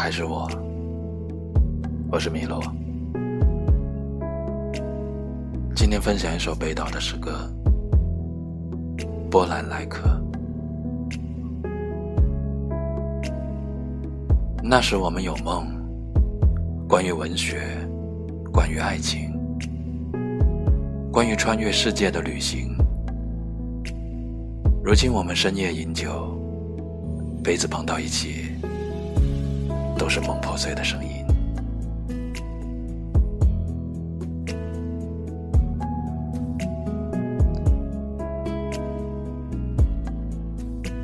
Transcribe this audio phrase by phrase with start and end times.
[0.00, 0.48] 还是我，
[2.10, 2.58] 我是米洛。
[5.76, 7.32] 今天分享一首北岛的诗歌
[9.28, 10.18] 《波兰来客》。
[14.62, 15.66] 那时我们有梦，
[16.88, 17.60] 关于文学，
[18.50, 19.30] 关于爱情，
[21.12, 22.74] 关于穿越世界的旅行。
[24.82, 26.34] 如今我们深夜饮酒，
[27.44, 28.46] 杯子碰到一起，
[30.10, 31.24] 是梦破碎的声音。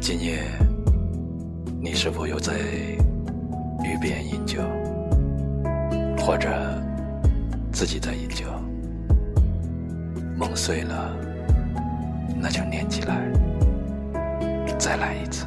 [0.01, 0.43] 今夜，
[1.81, 2.59] 你是否又在
[3.85, 4.61] 与别人饮酒，
[6.19, 6.49] 或者
[7.73, 8.45] 自己在饮酒？
[10.37, 11.17] 梦碎了，
[12.41, 13.23] 那就念起来。
[14.77, 15.47] 再来一次。